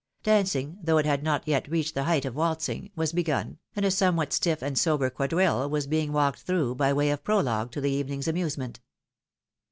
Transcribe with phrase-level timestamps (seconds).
[0.23, 3.91] Dancing, though it had not yet reached the height of waltzing, was begun, and a
[3.91, 7.91] somewhat stiff and sober quadrille was being walked through, by way of prologue to the
[7.91, 8.77] evening's amiisement.